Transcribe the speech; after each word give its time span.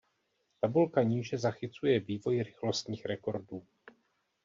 Tabulka 0.61 1.03
níže 1.03 1.37
zachycuje 1.37 1.99
vývoj 1.99 2.43
rychlostních 2.43 3.05
rekordů. 3.05 3.63